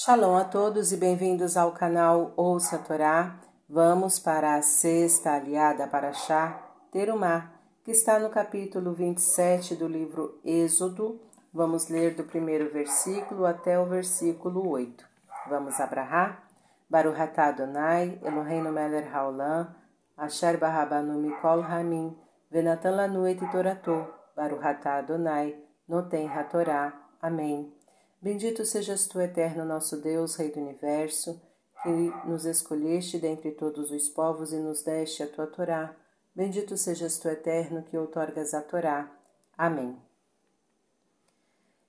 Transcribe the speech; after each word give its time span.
Shalom 0.00 0.36
a 0.36 0.44
todos 0.44 0.92
e 0.92 0.96
bem-vindos 0.96 1.56
ao 1.56 1.72
canal 1.72 2.32
Ouça 2.36 2.76
a 2.76 2.78
Torá. 2.78 3.34
Vamos 3.68 4.20
para 4.20 4.54
a 4.54 4.62
sexta 4.62 5.32
aliada 5.32 5.88
para 5.88 6.12
Chá, 6.12 6.56
Terumá, 6.92 7.50
que 7.82 7.90
está 7.90 8.16
no 8.20 8.30
capítulo 8.30 8.92
27 8.92 9.74
do 9.74 9.88
livro 9.88 10.38
Êxodo. 10.44 11.20
Vamos 11.52 11.88
ler 11.88 12.14
do 12.14 12.22
primeiro 12.22 12.72
versículo 12.72 13.44
até 13.44 13.76
o 13.76 13.86
versículo 13.86 14.68
8. 14.68 15.04
Vamos 15.48 15.80
abrahar? 15.80 16.44
Baruch 16.88 17.20
atah 17.20 17.48
Adonai, 17.48 18.20
Eloheinu 18.22 18.70
melech 18.70 19.12
haolam, 19.12 19.74
asher 20.16 20.58
barabanu 20.58 21.18
mikol 21.18 21.60
hamim, 21.60 22.16
venatan 22.52 22.94
lanu 22.94 23.26
et 23.26 23.40
torato, 23.50 24.06
Baruch 24.36 24.64
atah 24.64 24.98
Adonai, 24.98 25.56
noten 25.88 26.28
hatorá. 26.28 26.92
Amém. 27.20 27.77
Bendito 28.20 28.64
sejas 28.64 29.06
tu, 29.06 29.20
eterno 29.20 29.64
nosso 29.64 29.96
Deus, 30.00 30.34
Rei 30.34 30.50
do 30.50 30.58
universo, 30.60 31.40
que 31.82 31.88
nos 32.26 32.44
escolheste 32.44 33.16
dentre 33.16 33.52
todos 33.52 33.92
os 33.92 34.08
povos 34.08 34.52
e 34.52 34.56
nos 34.56 34.82
deste 34.82 35.22
a 35.22 35.28
tua 35.28 35.46
Torá. 35.46 35.94
Bendito 36.34 36.76
sejas 36.76 37.18
tu, 37.18 37.28
eterno, 37.28 37.84
que 37.84 37.96
outorgas 37.96 38.54
a 38.54 38.60
Torá. 38.60 39.08
Amém. 39.56 39.96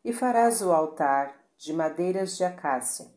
E 0.05 0.13
farás 0.13 0.61
o 0.61 0.71
altar 0.71 1.35
de 1.57 1.73
madeiras 1.73 2.37
de 2.37 2.43
acácia, 2.43 3.07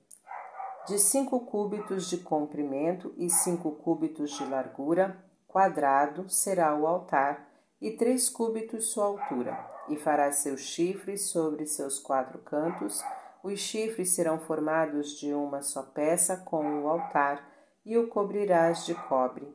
de 0.89 0.99
cinco 0.99 1.41
cúbitos 1.41 2.09
de 2.09 2.17
comprimento 2.17 3.15
e 3.19 3.29
cinco 3.29 3.73
cúbitos 3.73 4.31
de 4.39 4.45
largura, 4.47 5.23
quadrado 5.47 6.31
será 6.31 6.75
o 6.75 6.87
altar, 6.87 7.52
e 7.83 7.91
três 7.91 8.31
cúbitos 8.31 8.87
sua 8.87 9.05
altura 9.05 9.73
e 9.89 9.97
farás 9.97 10.37
seus 10.37 10.61
chifres 10.61 11.23
sobre 11.23 11.67
seus 11.67 11.99
quatro 11.99 12.39
cantos. 12.39 13.03
Os 13.43 13.59
chifres 13.59 14.11
serão 14.11 14.39
formados 14.39 15.19
de 15.19 15.35
uma 15.35 15.63
só 15.63 15.83
peça 15.83 16.37
com 16.37 16.83
o 16.83 16.89
altar, 16.89 17.51
e 17.85 17.99
o 17.99 18.07
cobrirás 18.07 18.87
de 18.87 18.95
cobre. 18.95 19.53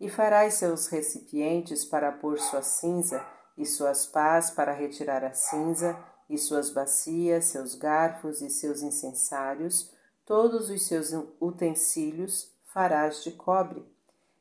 E 0.00 0.08
farás 0.08 0.54
seus 0.54 0.86
recipientes 0.86 1.84
para 1.84 2.10
pôr 2.10 2.38
sua 2.38 2.62
cinza, 2.62 3.24
e 3.58 3.66
suas 3.66 4.06
pás 4.06 4.50
para 4.50 4.72
retirar 4.72 5.22
a 5.22 5.34
cinza, 5.34 5.98
e 6.30 6.38
suas 6.38 6.70
bacias, 6.70 7.44
seus 7.46 7.74
garfos 7.74 8.40
e 8.40 8.48
seus 8.48 8.80
incensários, 8.80 9.92
todos 10.24 10.70
os 10.70 10.86
seus 10.86 11.12
utensílios 11.38 12.50
farás 12.72 13.22
de 13.22 13.32
cobre. 13.32 13.84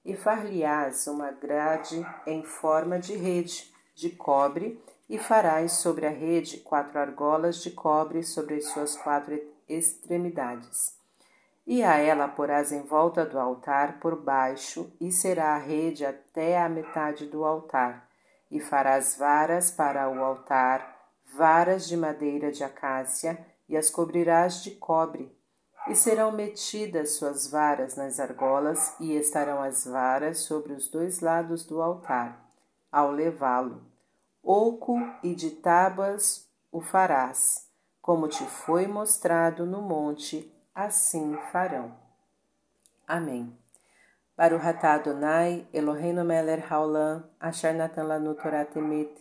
E 0.07 0.15
far-lhe-ás 0.15 1.05
uma 1.07 1.31
grade 1.31 2.01
em 2.25 2.41
forma 2.41 2.97
de 2.97 3.13
rede 3.17 3.69
de 3.93 4.09
cobre, 4.09 4.81
e 5.09 5.17
farás 5.17 5.73
sobre 5.73 6.07
a 6.07 6.09
rede 6.09 6.59
quatro 6.59 6.97
argolas 6.97 7.61
de 7.61 7.71
cobre 7.71 8.23
sobre 8.23 8.55
as 8.55 8.67
suas 8.67 8.95
quatro 8.95 9.37
extremidades. 9.67 10.97
E 11.65 11.83
a 11.83 11.97
ela 11.97 12.29
porás 12.29 12.71
em 12.71 12.83
volta 12.83 13.25
do 13.25 13.37
altar 13.37 13.99
por 13.99 14.15
baixo, 14.15 14.89
e 15.01 15.11
será 15.11 15.55
a 15.55 15.57
rede 15.57 16.05
até 16.05 16.57
a 16.57 16.69
metade 16.69 17.25
do 17.25 17.43
altar. 17.43 18.07
E 18.49 18.61
farás 18.61 19.17
varas 19.17 19.71
para 19.71 20.09
o 20.09 20.23
altar, 20.23 21.11
varas 21.35 21.85
de 21.85 21.97
madeira 21.97 22.49
de 22.49 22.63
acácia, 22.63 23.45
e 23.67 23.75
as 23.75 23.89
cobrirás 23.89 24.63
de 24.63 24.71
cobre. 24.71 25.36
E 25.89 25.95
serão 25.95 26.31
metidas 26.31 27.11
suas 27.11 27.47
varas 27.49 27.95
nas 27.95 28.19
argolas, 28.19 28.95
e 28.99 29.15
estarão 29.15 29.61
as 29.61 29.85
varas 29.85 30.39
sobre 30.39 30.73
os 30.73 30.87
dois 30.89 31.21
lados 31.21 31.65
do 31.65 31.81
altar, 31.81 32.51
ao 32.91 33.11
levá-lo 33.11 33.81
oco 34.47 34.97
e 35.21 35.35
de 35.35 35.51
tábuas 35.51 36.49
o 36.71 36.79
farás, 36.79 37.69
como 38.01 38.29
te 38.29 38.45
foi 38.45 38.87
mostrado 38.87 39.65
no 39.65 39.81
monte, 39.81 40.49
assim 40.73 41.37
farão. 41.51 41.91
Amém. 43.05 43.53
Baruch 44.37 44.65
atah 44.65 44.93
Adonai, 44.93 45.67
Eloheinu 45.73 46.23
melech 46.23 46.63
haolam, 46.71 47.25
asher 47.41 47.73
natan 47.73 48.07
lanu 48.07 48.35
Torah 48.35 48.63
temet, 48.63 49.11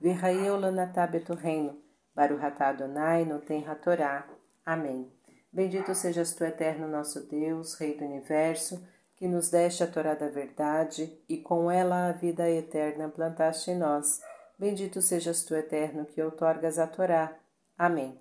v'chayeu 0.00 0.58
lanatah 0.58 1.06
betorreino, 1.06 1.78
Baruch 2.12 2.44
atah 2.44 2.70
Adonai, 2.70 3.24
noten 3.24 3.64
hatorá. 3.64 4.26
Amém. 4.66 5.08
Bendito 5.52 5.94
sejas 5.94 6.32
tu, 6.34 6.44
eterno 6.44 6.88
nosso 6.88 7.28
Deus, 7.28 7.74
Rei 7.74 7.96
do 7.96 8.04
Universo, 8.04 8.82
que 9.16 9.28
nos 9.28 9.50
deste 9.50 9.84
a 9.84 9.86
Torá 9.86 10.14
da 10.14 10.28
verdade 10.28 11.16
e 11.28 11.36
com 11.36 11.70
ela 11.70 12.08
a 12.08 12.12
vida 12.12 12.48
eterna 12.50 13.08
plantaste 13.08 13.70
em 13.70 13.78
nós 13.78 14.20
Bendito 14.62 15.02
sejas 15.02 15.42
tu, 15.42 15.56
eterno, 15.56 16.06
que 16.06 16.22
outorgas 16.22 16.78
a 16.78 16.86
Torá. 16.86 17.36
Amém. 17.76 18.16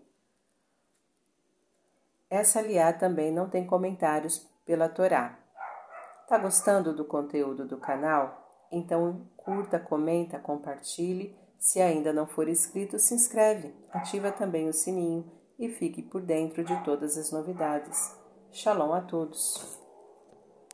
Essa 2.28 2.58
aliá 2.58 2.92
também 2.92 3.32
não 3.32 3.48
tem 3.48 3.64
comentários 3.64 4.50
pela 4.66 4.90
Torá. 4.90 5.38
Tá 6.28 6.40
gostando 6.40 6.96
do 6.96 7.06
conteúdo 7.06 7.68
do 7.68 7.78
canal? 7.78 8.66
Então 8.72 9.28
curta, 9.38 9.78
comenta, 9.78 10.40
compartilhe. 10.40 11.38
Se 11.60 11.80
ainda 11.80 12.12
não 12.12 12.26
for 12.26 12.50
inscrito, 12.50 12.98
se 12.98 13.14
inscreve, 13.14 13.72
ativa 13.92 14.32
também 14.32 14.68
o 14.68 14.74
sininho 14.74 15.32
e 15.62 15.70
fique 15.70 16.02
por 16.02 16.22
dentro 16.22 16.64
de 16.64 16.84
todas 16.84 17.18
as 17.18 17.32
novidades. 17.32 18.18
Shalom 18.52 18.94
a 18.94 19.02
todos! 19.02 19.81